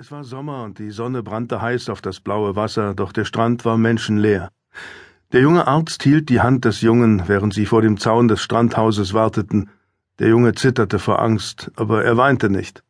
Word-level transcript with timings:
Es 0.00 0.12
war 0.12 0.22
Sommer 0.22 0.62
und 0.62 0.78
die 0.78 0.92
Sonne 0.92 1.24
brannte 1.24 1.60
heiß 1.60 1.88
auf 1.88 2.00
das 2.00 2.20
blaue 2.20 2.54
Wasser, 2.54 2.94
doch 2.94 3.10
der 3.10 3.24
Strand 3.24 3.64
war 3.64 3.76
menschenleer. 3.76 4.52
Der 5.32 5.40
junge 5.40 5.66
Arzt 5.66 6.04
hielt 6.04 6.28
die 6.28 6.40
Hand 6.40 6.64
des 6.64 6.82
Jungen, 6.82 7.24
während 7.26 7.52
sie 7.52 7.66
vor 7.66 7.82
dem 7.82 7.98
Zaun 7.98 8.28
des 8.28 8.40
Strandhauses 8.40 9.12
warteten. 9.12 9.70
Der 10.20 10.28
Junge 10.28 10.54
zitterte 10.54 11.00
vor 11.00 11.20
Angst, 11.20 11.72
aber 11.74 12.04
er 12.04 12.16
weinte 12.16 12.48
nicht. 12.48 12.84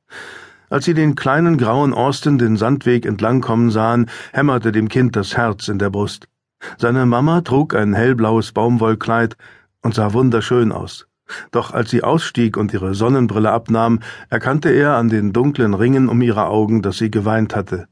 Als 0.68 0.84
sie 0.84 0.92
den 0.92 1.14
kleinen 1.14 1.56
grauen 1.56 1.94
Austin 1.94 2.36
den 2.36 2.58
Sandweg 2.58 3.06
entlangkommen 3.06 3.70
sahen, 3.70 4.10
hämmerte 4.34 4.70
dem 4.70 4.90
Kind 4.90 5.16
das 5.16 5.34
Herz 5.34 5.68
in 5.68 5.78
der 5.78 5.88
Brust. 5.88 6.28
Seine 6.76 7.06
Mama 7.06 7.40
trug 7.40 7.74
ein 7.74 7.94
hellblaues 7.94 8.52
Baumwollkleid 8.52 9.34
und 9.80 9.94
sah 9.94 10.12
wunderschön 10.12 10.72
aus. 10.72 11.08
Doch 11.50 11.72
als 11.72 11.90
sie 11.90 12.02
ausstieg 12.02 12.56
und 12.56 12.72
ihre 12.72 12.94
Sonnenbrille 12.94 13.50
abnahm, 13.50 14.00
erkannte 14.30 14.70
er 14.70 14.96
an 14.96 15.08
den 15.08 15.32
dunklen 15.32 15.74
Ringen 15.74 16.08
um 16.08 16.22
ihre 16.22 16.46
Augen, 16.46 16.82
dass 16.82 16.98
sie 16.98 17.10
geweint 17.10 17.54
hatte. 17.54 17.88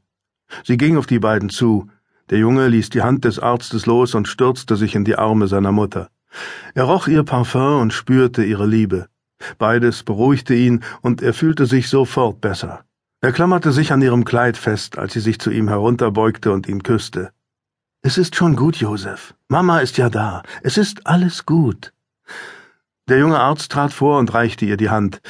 Sie 0.63 0.77
ging 0.77 0.97
auf 0.97 1.05
die 1.05 1.19
beiden 1.19 1.49
zu. 1.49 1.89
Der 2.29 2.39
Junge 2.39 2.67
ließ 2.67 2.89
die 2.89 3.01
Hand 3.01 3.25
des 3.25 3.39
Arztes 3.39 3.85
los 3.85 4.15
und 4.15 4.27
stürzte 4.27 4.75
sich 4.75 4.95
in 4.95 5.05
die 5.05 5.17
Arme 5.17 5.47
seiner 5.47 5.71
Mutter. 5.71 6.09
Er 6.73 6.83
roch 6.83 7.07
ihr 7.07 7.23
Parfum 7.23 7.81
und 7.81 7.93
spürte 7.93 8.43
ihre 8.43 8.65
Liebe. 8.65 9.07
Beides 9.57 10.03
beruhigte 10.03 10.55
ihn, 10.55 10.83
und 11.01 11.21
er 11.21 11.33
fühlte 11.33 11.65
sich 11.65 11.89
sofort 11.89 12.41
besser. 12.41 12.83
Er 13.21 13.31
klammerte 13.31 13.71
sich 13.71 13.91
an 13.91 14.01
ihrem 14.01 14.25
Kleid 14.25 14.57
fest, 14.57 14.97
als 14.97 15.13
sie 15.13 15.19
sich 15.19 15.39
zu 15.39 15.51
ihm 15.51 15.67
herunterbeugte 15.67 16.51
und 16.51 16.67
ihn 16.67 16.83
küsste. 16.83 17.31
Es 18.01 18.17
ist 18.17 18.35
schon 18.35 18.55
gut, 18.55 18.77
Josef. 18.77 19.33
Mama 19.47 19.79
ist 19.79 19.97
ja 19.97 20.09
da. 20.09 20.43
Es 20.61 20.77
ist 20.77 21.07
alles 21.07 21.45
gut. 21.45 21.93
Der 23.07 23.19
junge 23.19 23.39
Arzt 23.39 23.71
trat 23.71 23.93
vor 23.93 24.19
und 24.19 24.33
reichte 24.33 24.65
ihr 24.65 24.75
die 24.75 24.89
Hand. 24.89 25.21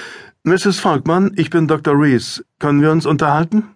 Mrs. 0.43 0.79
Falkmann, 0.79 1.33
ich 1.35 1.51
bin 1.51 1.67
Dr. 1.67 1.93
Rees. 1.93 2.43
Können 2.57 2.81
wir 2.81 2.91
uns 2.91 3.05
unterhalten? 3.05 3.75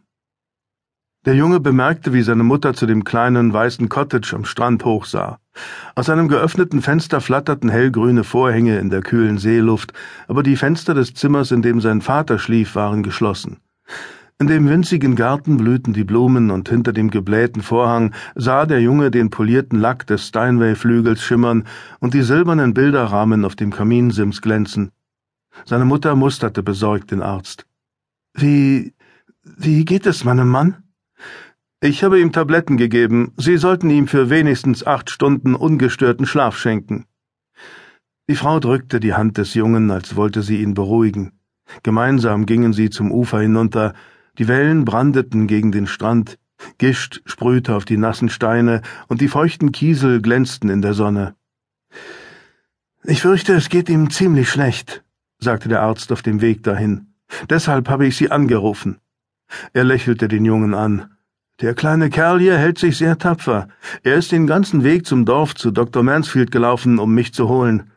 Der 1.26 1.36
Junge 1.36 1.60
bemerkte, 1.60 2.12
wie 2.14 2.24
seine 2.24 2.44
Mutter 2.44 2.74
zu 2.74 2.88
dem 2.88 3.04
kleinen 3.04 3.54
weißen 3.54 3.90
Cottage 3.90 4.36
am 4.36 4.44
Strand 4.44 4.84
hochsah. 4.86 5.38
Aus 5.94 6.10
einem 6.10 6.28
geöffneten 6.28 6.82
Fenster 6.82 7.22
flatterten 7.22 7.70
hellgrüne 7.70 8.24
Vorhänge 8.24 8.80
in 8.80 8.90
der 8.90 9.02
kühlen 9.02 9.38
Seeluft, 9.38 9.94
aber 10.28 10.42
die 10.42 10.56
Fenster 10.56 10.96
des 10.96 11.14
Zimmers, 11.14 11.52
in 11.52 11.62
dem 11.62 11.80
sein 11.80 12.02
Vater 12.02 12.40
schlief, 12.40 12.74
waren 12.74 13.04
geschlossen. 13.04 13.58
In 14.42 14.48
dem 14.48 14.68
winzigen 14.68 15.16
Garten 15.16 15.58
blühten 15.58 15.94
die 15.94 16.04
Blumen, 16.04 16.50
und 16.50 16.68
hinter 16.68 16.94
dem 16.94 17.12
geblähten 17.12 17.62
Vorhang 17.62 18.12
sah 18.34 18.66
der 18.66 18.82
Junge 18.82 19.12
den 19.12 19.30
polierten 19.30 19.80
Lack 19.80 20.08
des 20.08 20.30
Steinway-Flügels 20.30 21.22
schimmern 21.22 21.66
und 22.00 22.16
die 22.16 22.24
silbernen 22.24 22.74
Bilderrahmen 22.74 23.46
auf 23.46 23.56
dem 23.56 23.70
Kaminsims 23.70 24.42
glänzen. 24.42 24.90
Seine 25.64 25.86
Mutter 25.86 26.16
musterte 26.16 26.64
besorgt 26.64 27.12
den 27.12 27.22
Arzt. 27.22 27.68
Wie, 28.34 28.96
wie 29.44 29.86
geht 29.86 30.08
es 30.08 30.24
meinem 30.24 30.50
Mann? 30.50 30.86
Ich 31.80 32.04
habe 32.04 32.20
ihm 32.20 32.32
Tabletten 32.32 32.78
gegeben. 32.78 33.34
Sie 33.38 33.58
sollten 33.58 33.92
ihm 33.92 34.08
für 34.08 34.32
wenigstens 34.32 34.84
acht 34.84 35.12
Stunden 35.12 35.54
ungestörten 35.54 36.26
Schlaf 36.26 36.58
schenken. 36.58 37.06
Die 38.28 38.36
Frau 38.36 38.60
drückte 38.60 39.00
die 39.00 39.14
Hand 39.14 39.38
des 39.38 39.54
Jungen, 39.54 39.92
als 39.92 40.16
wollte 40.16 40.42
sie 40.42 40.64
ihn 40.64 40.74
beruhigen. 40.74 41.34
Gemeinsam 41.84 42.48
gingen 42.48 42.74
sie 42.74 42.90
zum 42.90 43.12
Ufer 43.12 43.40
hinunter, 43.40 43.94
die 44.38 44.48
Wellen 44.48 44.86
brandeten 44.86 45.48
gegen 45.48 45.72
den 45.72 45.88
Strand, 45.88 46.38
Gischt 46.78 47.22
sprühte 47.26 47.76
auf 47.76 47.86
die 47.86 47.98
nassen 47.98 48.30
Steine, 48.30 48.82
und 49.08 49.22
die 49.22 49.28
feuchten 49.28 49.72
Kiesel 49.72 50.22
glänzten 50.22 50.70
in 50.70 50.82
der 50.82 50.94
Sonne. 50.94 51.36
Ich 53.04 53.22
fürchte, 53.22 53.54
es 53.54 53.70
geht 53.70 53.90
ihm 53.90 54.10
ziemlich 54.12 54.50
schlecht, 54.50 55.04
sagte 55.40 55.70
der 55.70 55.82
Arzt 55.82 56.12
auf 56.12 56.22
dem 56.22 56.42
Weg 56.42 56.64
dahin. 56.64 57.08
Deshalb 57.50 57.90
habe 57.90 58.06
ich 58.06 58.16
Sie 58.16 58.30
angerufen. 58.30 59.00
Er 59.74 59.84
lächelte 59.84 60.28
den 60.28 60.46
Jungen 60.46 60.74
an. 60.74 61.12
Der 61.62 61.74
kleine 61.74 62.10
Kerl 62.10 62.40
hier 62.40 62.58
hält 62.58 62.80
sich 62.80 62.98
sehr 62.98 63.18
tapfer. 63.18 63.68
Er 64.04 64.16
ist 64.16 64.32
den 64.32 64.48
ganzen 64.48 64.84
Weg 64.84 65.06
zum 65.06 65.26
Dorf 65.26 65.56
zu 65.56 65.72
Dr. 65.72 66.04
Mansfield 66.04 66.52
gelaufen, 66.52 67.00
um 67.00 67.14
mich 67.14 67.34
zu 67.34 67.50
holen. 67.50 67.92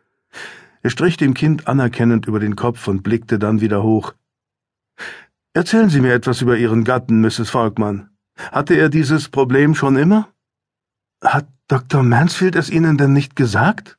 Er 0.83 0.91
strich 0.91 1.17
dem 1.17 1.33
Kind 1.33 1.67
anerkennend 1.67 2.27
über 2.27 2.41
den 2.41 2.57
Kopf 2.57 2.89
und 2.89 3.03
blickte 3.03 3.39
dann 3.39 3.61
wieder 3.61 3.83
hoch. 3.83 4.15
Erzählen 5.57 5.89
Sie 5.89 6.01
mir 6.01 6.13
etwas 6.13 6.43
über 6.43 6.57
Ihren 6.57 6.83
Gatten, 6.83 7.21
Mrs. 7.21 7.49
Falkmann. 7.49 8.11
Hatte 8.51 8.75
er 8.75 8.89
dieses 8.89 9.29
Problem 9.29 9.77
schon 9.77 9.97
immer? 9.97 10.29
Hat 11.23 11.47
Dr. 11.69 12.03
Mansfield 12.03 12.57
es 12.57 12.71
Ihnen 12.71 12.99
denn 12.99 13.13
nicht 13.13 13.37
gesagt? 13.37 13.97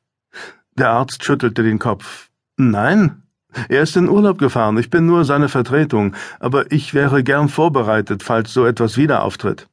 Der 0.78 0.90
Arzt 0.90 1.24
schüttelte 1.24 1.62
den 1.62 1.78
Kopf. 1.78 2.28
Nein, 2.58 3.22
er 3.70 3.82
ist 3.82 3.96
in 3.96 4.10
Urlaub 4.10 4.38
gefahren, 4.38 4.76
ich 4.76 4.90
bin 4.90 5.06
nur 5.06 5.24
seine 5.24 5.48
Vertretung, 5.48 6.14
aber 6.40 6.70
ich 6.70 6.92
wäre 6.92 7.24
gern 7.24 7.48
vorbereitet, 7.48 8.22
falls 8.22 8.52
so 8.52 8.66
etwas 8.66 8.98
wieder 8.98 9.22
auftritt. 9.22 9.66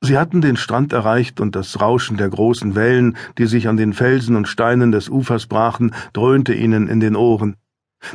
Sie 0.00 0.16
hatten 0.16 0.40
den 0.40 0.56
Strand 0.56 0.92
erreicht, 0.92 1.40
und 1.40 1.56
das 1.56 1.80
Rauschen 1.80 2.16
der 2.16 2.28
großen 2.28 2.76
Wellen, 2.76 3.16
die 3.38 3.46
sich 3.46 3.66
an 3.66 3.76
den 3.76 3.92
Felsen 3.92 4.36
und 4.36 4.46
Steinen 4.46 4.92
des 4.92 5.08
Ufers 5.08 5.46
brachen, 5.46 5.94
dröhnte 6.12 6.54
ihnen 6.54 6.86
in 6.86 7.00
den 7.00 7.16
Ohren. 7.16 7.56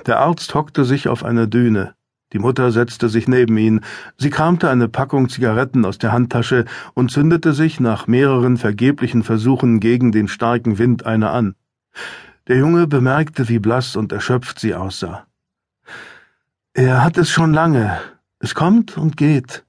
Der 0.07 0.19
Arzt 0.19 0.55
hockte 0.55 0.85
sich 0.85 1.09
auf 1.09 1.23
einer 1.25 1.47
Düne. 1.47 1.93
Die 2.35 2.39
Mutter 2.39 2.69
setzte 2.73 3.07
sich 3.07 3.29
neben 3.29 3.57
ihn, 3.57 3.79
sie 4.17 4.29
kramte 4.29 4.69
eine 4.69 4.89
Packung 4.89 5.29
Zigaretten 5.29 5.85
aus 5.85 5.99
der 5.99 6.11
Handtasche 6.11 6.65
und 6.93 7.09
zündete 7.09 7.53
sich 7.53 7.79
nach 7.79 8.07
mehreren 8.07 8.57
vergeblichen 8.57 9.23
Versuchen 9.23 9.79
gegen 9.79 10.11
den 10.11 10.27
starken 10.27 10.77
Wind 10.77 11.05
eine 11.05 11.29
an. 11.29 11.55
Der 12.49 12.57
Junge 12.57 12.87
bemerkte, 12.87 13.47
wie 13.47 13.59
blass 13.59 13.95
und 13.95 14.11
erschöpft 14.11 14.59
sie 14.59 14.75
aussah. 14.75 15.25
Er 16.73 17.05
hat 17.05 17.17
es 17.17 17.29
schon 17.29 17.53
lange. 17.53 18.01
Es 18.39 18.53
kommt 18.53 18.97
und 18.97 19.15
geht. 19.15 19.63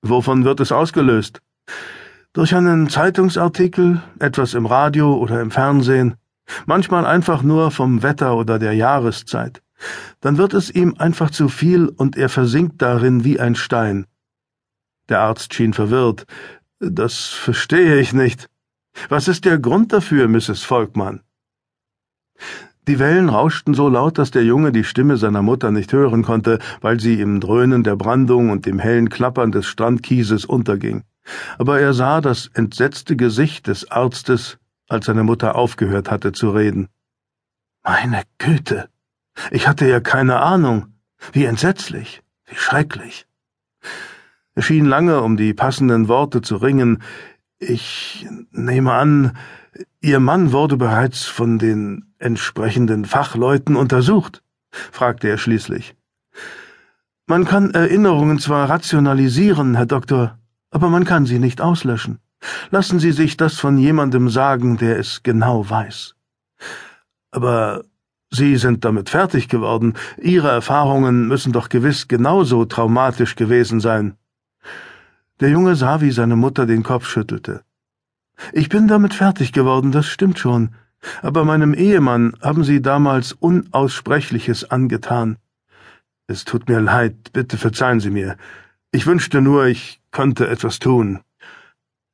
Wovon 0.00 0.42
wird 0.42 0.58
es 0.58 0.72
ausgelöst? 0.72 1.40
Durch 2.32 2.52
einen 2.56 2.88
Zeitungsartikel, 2.88 4.02
etwas 4.18 4.54
im 4.54 4.66
Radio 4.66 5.14
oder 5.14 5.40
im 5.40 5.52
Fernsehen, 5.52 6.16
manchmal 6.66 7.06
einfach 7.06 7.44
nur 7.44 7.70
vom 7.70 8.02
Wetter 8.02 8.36
oder 8.36 8.58
der 8.58 8.72
Jahreszeit 8.72 9.62
dann 10.20 10.38
wird 10.38 10.54
es 10.54 10.70
ihm 10.70 10.94
einfach 10.98 11.30
zu 11.30 11.48
viel 11.48 11.88
und 11.88 12.16
er 12.16 12.28
versinkt 12.28 12.80
darin 12.82 13.24
wie 13.24 13.40
ein 13.40 13.54
Stein. 13.54 14.06
Der 15.08 15.20
Arzt 15.20 15.54
schien 15.54 15.72
verwirrt. 15.72 16.26
Das 16.78 17.28
verstehe 17.28 17.98
ich 17.98 18.12
nicht. 18.12 18.48
Was 19.08 19.28
ist 19.28 19.44
der 19.44 19.58
Grund 19.58 19.92
dafür, 19.92 20.28
Mrs. 20.28 20.62
Volkmann? 20.62 21.20
Die 22.88 22.98
Wellen 22.98 23.28
rauschten 23.28 23.74
so 23.74 23.88
laut, 23.88 24.18
dass 24.18 24.32
der 24.32 24.44
Junge 24.44 24.72
die 24.72 24.82
Stimme 24.82 25.16
seiner 25.16 25.42
Mutter 25.42 25.70
nicht 25.70 25.92
hören 25.92 26.24
konnte, 26.24 26.58
weil 26.80 26.98
sie 26.98 27.20
im 27.20 27.38
Dröhnen 27.38 27.84
der 27.84 27.94
Brandung 27.94 28.50
und 28.50 28.66
dem 28.66 28.80
hellen 28.80 29.08
Klappern 29.08 29.52
des 29.52 29.66
Strandkieses 29.66 30.44
unterging. 30.44 31.04
Aber 31.58 31.78
er 31.78 31.94
sah 31.94 32.20
das 32.20 32.48
entsetzte 32.54 33.14
Gesicht 33.14 33.68
des 33.68 33.88
Arztes, 33.90 34.58
als 34.88 35.06
seine 35.06 35.22
Mutter 35.22 35.54
aufgehört 35.54 36.10
hatte 36.10 36.32
zu 36.32 36.50
reden. 36.50 36.88
Meine 37.84 38.22
Güte, 38.38 38.88
ich 39.50 39.68
hatte 39.68 39.88
ja 39.88 40.00
keine 40.00 40.40
Ahnung. 40.40 40.86
Wie 41.32 41.44
entsetzlich, 41.44 42.22
wie 42.46 42.56
schrecklich. 42.56 43.26
Er 44.54 44.62
schien 44.62 44.86
lange 44.86 45.22
um 45.22 45.36
die 45.36 45.54
passenden 45.54 46.08
Worte 46.08 46.42
zu 46.42 46.56
ringen. 46.56 47.02
Ich 47.58 48.26
nehme 48.50 48.92
an, 48.92 49.36
Ihr 50.00 50.20
Mann 50.20 50.52
wurde 50.52 50.76
bereits 50.76 51.24
von 51.24 51.58
den 51.58 52.12
entsprechenden 52.18 53.04
Fachleuten 53.04 53.76
untersucht, 53.76 54.42
fragte 54.70 55.28
er 55.28 55.38
schließlich. 55.38 55.94
Man 57.26 57.44
kann 57.44 57.70
Erinnerungen 57.70 58.38
zwar 58.38 58.68
rationalisieren, 58.68 59.76
Herr 59.76 59.86
Doktor, 59.86 60.38
aber 60.70 60.88
man 60.88 61.04
kann 61.04 61.24
sie 61.24 61.38
nicht 61.38 61.60
auslöschen. 61.60 62.18
Lassen 62.70 62.98
Sie 62.98 63.12
sich 63.12 63.36
das 63.36 63.58
von 63.58 63.78
jemandem 63.78 64.28
sagen, 64.28 64.76
der 64.76 64.98
es 64.98 65.22
genau 65.22 65.68
weiß. 65.70 66.16
Aber 67.30 67.84
Sie 68.34 68.56
sind 68.56 68.86
damit 68.86 69.10
fertig 69.10 69.48
geworden. 69.48 69.92
Ihre 70.16 70.48
Erfahrungen 70.48 71.28
müssen 71.28 71.52
doch 71.52 71.68
gewiss 71.68 72.08
genauso 72.08 72.64
traumatisch 72.64 73.36
gewesen 73.36 73.78
sein. 73.78 74.14
Der 75.40 75.50
Junge 75.50 75.76
sah, 75.76 76.00
wie 76.00 76.12
seine 76.12 76.36
Mutter 76.36 76.64
den 76.64 76.82
Kopf 76.82 77.06
schüttelte. 77.06 77.62
Ich 78.54 78.70
bin 78.70 78.88
damit 78.88 79.12
fertig 79.12 79.52
geworden, 79.52 79.92
das 79.92 80.06
stimmt 80.06 80.38
schon. 80.38 80.70
Aber 81.20 81.44
meinem 81.44 81.74
Ehemann 81.74 82.32
haben 82.40 82.64
Sie 82.64 82.80
damals 82.80 83.34
Unaussprechliches 83.34 84.70
angetan. 84.70 85.36
Es 86.26 86.46
tut 86.46 86.70
mir 86.70 86.80
leid, 86.80 87.34
bitte 87.34 87.58
verzeihen 87.58 88.00
Sie 88.00 88.10
mir. 88.10 88.38
Ich 88.92 89.06
wünschte 89.06 89.42
nur, 89.42 89.66
ich 89.66 90.00
könnte 90.10 90.48
etwas 90.48 90.78
tun. 90.78 91.20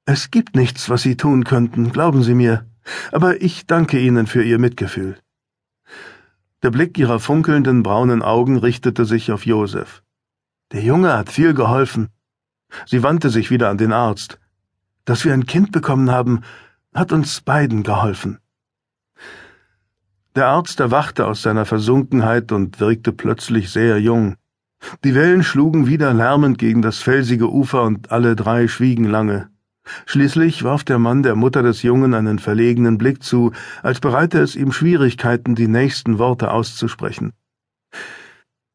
Es 0.05 0.33
gibt 0.33 0.57
nichts, 0.57 0.91
was 0.91 1.03
Sie 1.03 1.17
tun 1.17 1.45
könnten, 1.45 1.93
glauben 1.93 2.25
Sie 2.25 2.35
mir. 2.35 2.67
Aber 3.13 3.41
ich 3.41 3.67
danke 3.67 4.01
Ihnen 4.01 4.27
für 4.27 4.43
Ihr 4.43 4.59
Mitgefühl. 4.59 5.19
Der 6.65 6.71
Blick 6.71 6.99
ihrer 6.99 7.21
funkelnden 7.21 7.85
braunen 7.85 8.21
Augen 8.21 8.57
richtete 8.57 9.05
sich 9.05 9.31
auf 9.31 9.47
Josef. 9.47 10.03
Der 10.73 10.83
Junge 10.83 11.17
hat 11.17 11.31
viel 11.31 11.55
geholfen. 11.55 12.09
Sie 12.85 13.05
wandte 13.05 13.31
sich 13.31 13.51
wieder 13.51 13.71
an 13.71 13.79
den 13.79 13.93
Arzt. 13.93 14.41
Dass 15.05 15.25
wir 15.25 15.33
ein 15.33 15.47
Kind 15.47 15.71
bekommen 15.71 16.11
haben, 16.11 16.43
hat 16.93 17.13
uns 17.13 17.41
beiden 17.43 17.85
geholfen. 17.85 18.41
Der 20.35 20.49
Arzt 20.49 20.81
erwachte 20.81 21.27
aus 21.27 21.43
seiner 21.43 21.65
Versunkenheit 21.65 22.51
und 22.51 22.81
wirkte 22.81 23.13
plötzlich 23.13 23.71
sehr 23.71 24.01
jung. 24.01 24.37
Die 25.05 25.15
Wellen 25.15 25.45
schlugen 25.45 25.87
wieder 25.87 26.13
lärmend 26.13 26.59
gegen 26.59 26.83
das 26.83 26.99
felsige 26.99 27.51
Ufer 27.51 27.85
und 27.85 28.11
alle 28.11 28.35
drei 28.35 28.67
schwiegen 28.67 29.05
lange. 29.05 29.49
Schließlich 30.07 30.65
warf 30.65 30.85
der 30.85 30.99
Mann 30.99 31.23
der 31.23 31.35
Mutter 31.35 31.63
des 31.63 31.83
Jungen 31.83 32.15
einen 32.15 32.39
verlegenen 32.39 32.99
Blick 32.99 33.23
zu, 33.23 33.53
als 33.83 34.01
bereite 34.01 34.41
es 34.41 34.57
ihm 34.57 34.73
Schwierigkeiten, 34.73 35.55
die 35.55 35.69
nächsten 35.69 36.19
Worte 36.19 36.51
auszusprechen. 36.51 37.33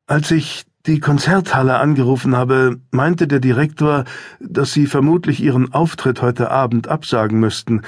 Als 0.08 0.32
ich 0.32 0.66
die 0.86 1.00
Konzerthalle 1.00 1.78
angerufen 1.78 2.36
habe, 2.36 2.82
meinte 2.92 3.28
der 3.28 3.40
Direktor, 3.40 4.04
dass 4.40 4.74
Sie 4.74 4.86
vermutlich 4.86 5.42
Ihren 5.42 5.74
Auftritt 5.74 6.22
heute 6.22 6.52
Abend 6.52 6.90
absagen 6.90 7.40
müssten. 7.40 7.84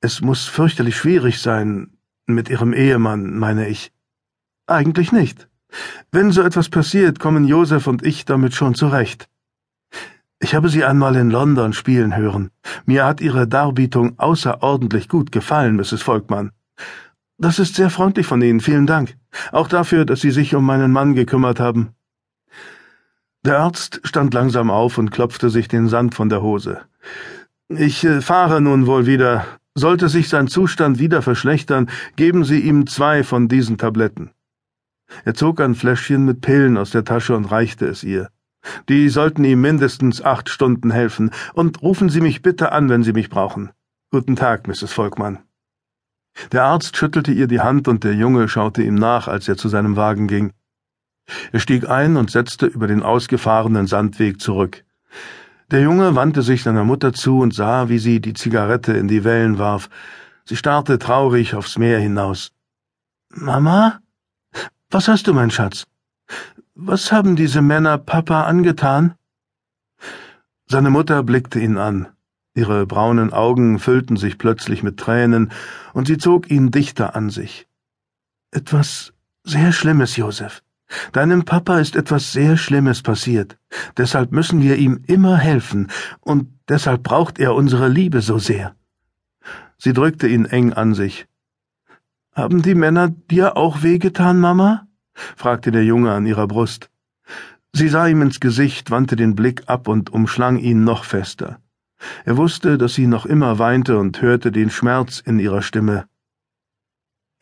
Es 0.00 0.20
muss 0.20 0.44
fürchterlich 0.44 0.96
schwierig 0.96 1.40
sein, 1.40 1.90
mit 2.26 2.48
Ihrem 2.48 2.72
Ehemann, 2.72 3.36
meine 3.36 3.68
ich. 3.68 3.92
Eigentlich 4.66 5.10
nicht. 5.12 5.48
Wenn 6.12 6.30
so 6.30 6.42
etwas 6.42 6.68
passiert, 6.68 7.18
kommen 7.18 7.44
Josef 7.44 7.86
und 7.86 8.04
ich 8.04 8.24
damit 8.24 8.54
schon 8.54 8.74
zurecht. 8.74 9.28
Ich 10.38 10.54
habe 10.54 10.68
Sie 10.68 10.84
einmal 10.84 11.16
in 11.16 11.30
London 11.30 11.72
spielen 11.72 12.14
hören. 12.14 12.50
Mir 12.84 13.06
hat 13.06 13.22
Ihre 13.22 13.48
Darbietung 13.48 14.18
außerordentlich 14.18 15.08
gut 15.08 15.32
gefallen, 15.32 15.76
Mrs. 15.76 16.02
Volkmann. 16.02 16.52
Das 17.38 17.58
ist 17.58 17.74
sehr 17.74 17.88
freundlich 17.88 18.26
von 18.26 18.42
Ihnen, 18.42 18.60
vielen 18.60 18.86
Dank. 18.86 19.16
Auch 19.52 19.68
dafür, 19.68 20.04
dass 20.04 20.20
Sie 20.20 20.30
sich 20.30 20.54
um 20.54 20.64
meinen 20.64 20.92
Mann 20.92 21.14
gekümmert 21.14 21.58
haben. 21.58 21.94
Der 23.44 23.60
Arzt 23.60 24.00
stand 24.04 24.34
langsam 24.34 24.70
auf 24.70 24.98
und 24.98 25.10
klopfte 25.10 25.50
sich 25.50 25.68
den 25.68 25.88
Sand 25.88 26.14
von 26.14 26.28
der 26.28 26.42
Hose. 26.42 26.80
Ich 27.68 28.04
äh, 28.04 28.20
fahre 28.20 28.60
nun 28.60 28.86
wohl 28.86 29.06
wieder. 29.06 29.46
Sollte 29.74 30.08
sich 30.08 30.28
sein 30.28 30.48
Zustand 30.48 30.98
wieder 30.98 31.22
verschlechtern, 31.22 31.88
geben 32.16 32.44
Sie 32.44 32.60
ihm 32.60 32.86
zwei 32.86 33.24
von 33.24 33.48
diesen 33.48 33.78
Tabletten. 33.78 34.30
Er 35.24 35.34
zog 35.34 35.60
ein 35.60 35.74
Fläschchen 35.74 36.24
mit 36.24 36.40
Pillen 36.40 36.76
aus 36.76 36.90
der 36.90 37.04
Tasche 37.04 37.36
und 37.36 37.44
reichte 37.44 37.86
es 37.86 38.02
ihr. 38.02 38.30
Die 38.88 39.08
sollten 39.08 39.44
ihm 39.44 39.60
mindestens 39.60 40.22
acht 40.22 40.48
Stunden 40.48 40.90
helfen, 40.90 41.30
und 41.54 41.82
rufen 41.82 42.08
Sie 42.08 42.20
mich 42.20 42.42
bitte 42.42 42.72
an, 42.72 42.88
wenn 42.88 43.02
Sie 43.02 43.12
mich 43.12 43.30
brauchen. 43.30 43.70
Guten 44.10 44.36
Tag, 44.36 44.66
Mrs. 44.66 44.92
Volkmann. 44.92 45.38
Der 46.52 46.64
Arzt 46.64 46.96
schüttelte 46.96 47.32
ihr 47.32 47.46
die 47.46 47.60
Hand, 47.60 47.88
und 47.88 48.04
der 48.04 48.14
Junge 48.14 48.48
schaute 48.48 48.82
ihm 48.82 48.94
nach, 48.94 49.28
als 49.28 49.48
er 49.48 49.56
zu 49.56 49.68
seinem 49.68 49.96
Wagen 49.96 50.28
ging. 50.28 50.52
Er 51.52 51.60
stieg 51.60 51.88
ein 51.88 52.16
und 52.16 52.30
setzte 52.30 52.66
über 52.66 52.86
den 52.86 53.02
ausgefahrenen 53.02 53.86
Sandweg 53.86 54.40
zurück. 54.40 54.84
Der 55.70 55.80
Junge 55.80 56.14
wandte 56.14 56.42
sich 56.42 56.62
seiner 56.62 56.84
Mutter 56.84 57.12
zu 57.12 57.40
und 57.40 57.52
sah, 57.52 57.88
wie 57.88 57.98
sie 57.98 58.20
die 58.20 58.34
Zigarette 58.34 58.92
in 58.92 59.08
die 59.08 59.24
Wellen 59.24 59.58
warf. 59.58 59.88
Sie 60.44 60.54
starrte 60.54 60.98
traurig 60.98 61.54
aufs 61.54 61.76
Meer 61.76 61.98
hinaus. 61.98 62.52
Mama? 63.30 63.98
Was 64.90 65.08
hast 65.08 65.26
du, 65.26 65.34
mein 65.34 65.50
Schatz? 65.50 65.86
Was 66.78 67.10
haben 67.10 67.36
diese 67.36 67.62
Männer 67.62 67.96
Papa 67.96 68.42
angetan? 68.42 69.14
Seine 70.66 70.90
Mutter 70.90 71.22
blickte 71.22 71.58
ihn 71.58 71.78
an. 71.78 72.08
Ihre 72.54 72.84
braunen 72.84 73.32
Augen 73.32 73.78
füllten 73.78 74.18
sich 74.18 74.36
plötzlich 74.36 74.82
mit 74.82 74.98
Tränen, 74.98 75.52
und 75.94 76.06
sie 76.06 76.18
zog 76.18 76.50
ihn 76.50 76.70
dichter 76.70 77.16
an 77.16 77.30
sich. 77.30 77.66
Etwas 78.50 79.14
sehr 79.42 79.72
Schlimmes, 79.72 80.16
Josef. 80.16 80.62
Deinem 81.12 81.46
Papa 81.46 81.78
ist 81.78 81.96
etwas 81.96 82.32
sehr 82.32 82.58
Schlimmes 82.58 83.00
passiert. 83.00 83.56
Deshalb 83.96 84.30
müssen 84.32 84.60
wir 84.60 84.76
ihm 84.76 85.02
immer 85.06 85.38
helfen, 85.38 85.90
und 86.20 86.50
deshalb 86.68 87.02
braucht 87.04 87.38
er 87.38 87.54
unsere 87.54 87.88
Liebe 87.88 88.20
so 88.20 88.38
sehr. 88.38 88.76
Sie 89.78 89.94
drückte 89.94 90.28
ihn 90.28 90.44
eng 90.44 90.74
an 90.74 90.92
sich. 90.92 91.26
Haben 92.32 92.60
die 92.60 92.74
Männer 92.74 93.08
dir 93.08 93.56
auch 93.56 93.82
wehgetan, 93.82 94.38
Mama? 94.38 94.85
Fragte 95.36 95.72
der 95.72 95.84
Junge 95.84 96.12
an 96.12 96.26
ihrer 96.26 96.46
Brust. 96.46 96.90
Sie 97.72 97.88
sah 97.88 98.06
ihm 98.06 98.22
ins 98.22 98.40
Gesicht, 98.40 98.90
wandte 98.90 99.16
den 99.16 99.34
Blick 99.34 99.64
ab 99.66 99.88
und 99.88 100.10
umschlang 100.10 100.56
ihn 100.58 100.84
noch 100.84 101.04
fester. 101.04 101.58
Er 102.24 102.36
wusste, 102.36 102.78
dass 102.78 102.94
sie 102.94 103.06
noch 103.06 103.26
immer 103.26 103.58
weinte 103.58 103.98
und 103.98 104.22
hörte 104.22 104.52
den 104.52 104.70
Schmerz 104.70 105.20
in 105.20 105.38
ihrer 105.38 105.62
Stimme. 105.62 106.06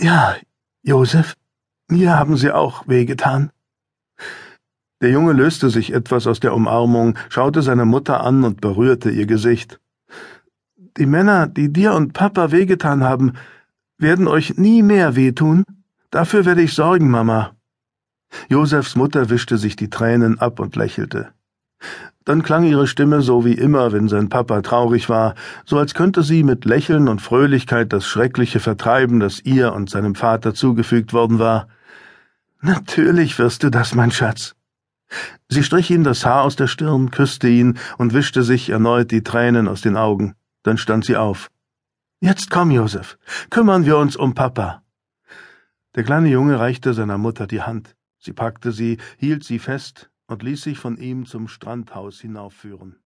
Ja, 0.01 0.37
Josef, 0.83 1.35
mir 1.89 2.17
haben 2.17 2.37
sie 2.37 2.51
auch 2.51 2.89
wehgetan. 2.89 3.51
Der 5.01 5.11
Junge 5.11 5.33
löste 5.33 5.71
sich 5.71 5.93
etwas 5.93 6.27
aus 6.27 6.41
der 6.41 6.55
Umarmung, 6.55 7.19
schaute 7.29 7.63
seine 7.63 7.85
Mutter 7.85 8.25
an 8.25 8.43
und 8.43 8.61
berührte 8.61 9.11
ihr 9.11 9.27
Gesicht. 9.27 9.81
Die 10.97 11.07
Männer, 11.07 11.47
die 11.47 11.73
dir 11.73 11.95
und 11.95 12.13
Papa 12.13 12.53
wehgetan 12.53 13.05
haben, 13.05 13.35
werden 13.99 14.29
euch 14.29 14.57
nie 14.57 14.83
mehr 14.83 15.17
wehtun. 15.17 15.65
Dafür 16.11 16.45
werde 16.45 16.63
ich 16.63 16.75
sorgen, 16.75 17.11
Mama. 17.11 17.55
Josefs 18.49 18.97
Mutter 18.97 19.31
wischte 19.31 19.59
sich 19.59 19.77
die 19.77 19.91
Tränen 19.91 20.39
ab 20.39 20.61
und 20.61 20.77
lächelte. 20.77 21.31
Dann 22.25 22.43
klang 22.43 22.65
ihre 22.65 22.87
Stimme 22.87 23.21
so 23.21 23.45
wie 23.45 23.53
immer, 23.53 23.93
wenn 23.93 24.09
sein 24.09 24.31
Papa 24.31 24.63
traurig 24.63 25.11
war, 25.11 25.35
so 25.67 25.79
als 25.79 25.93
könnte 25.93 26.23
sie 26.23 26.43
mit 26.43 26.65
Lächeln 26.65 27.09
und 27.09 27.21
Fröhlichkeit 27.21 27.93
das 27.93 28.07
schreckliche 28.07 28.61
vertreiben, 28.61 29.21
das 29.21 29.41
ihr 29.41 29.75
und 29.75 29.91
seinem 29.91 30.15
Vater 30.15 30.55
zugefügt 30.55 31.13
worden 31.13 31.39
war. 31.39 31.69
Natürlich 32.63 33.39
wirst 33.39 33.63
du 33.63 33.71
das, 33.71 33.95
mein 33.95 34.11
Schatz. 34.11 34.55
Sie 35.51 35.63
strich 35.63 35.91
ihm 35.91 36.03
das 36.03 36.25
Haar 36.25 36.43
aus 36.43 36.57
der 36.57 36.67
Stirn, 36.67 37.11
küsste 37.11 37.49
ihn 37.49 37.79
und 37.99 38.15
wischte 38.15 38.43
sich 38.43 38.71
erneut 38.71 39.11
die 39.11 39.23
Tränen 39.23 39.69
aus 39.69 39.83
den 39.83 39.99
Augen. 39.99 40.35
Dann 40.63 40.79
stand 40.79 41.05
sie 41.05 41.17
auf. 41.17 41.51
Jetzt 42.21 42.51
komm, 42.51 42.71
Josef, 42.71 43.19
kümmern 43.51 43.85
wir 43.85 43.99
uns 43.99 44.17
um 44.17 44.35
Papa. 44.35 44.83
Der 45.95 46.05
kleine 46.05 46.29
Junge 46.29 46.59
reichte 46.59 46.95
seiner 46.95 47.19
Mutter 47.19 47.47
die 47.47 47.61
Hand. 47.61 47.95
Sie 48.25 48.33
packte 48.33 48.73
sie, 48.73 48.97
hielt 49.19 49.45
sie 49.45 49.59
fest 49.59 50.11
und 50.27 50.43
ließ 50.43 50.63
sich 50.63 50.79
von 50.79 50.97
ihm 50.97 51.27
zum 51.27 51.47
Strandhaus 51.47 52.23
hinaufführen. 52.23 53.04